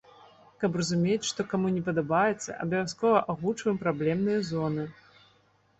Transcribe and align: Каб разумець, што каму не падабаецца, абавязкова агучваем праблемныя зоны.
Каб 0.61 0.77
разумець, 0.79 1.27
што 1.31 1.45
каму 1.51 1.67
не 1.75 1.83
падабаецца, 1.89 2.57
абавязкова 2.67 3.21
агучваем 3.35 3.77
праблемныя 3.87 4.39
зоны. 4.51 4.93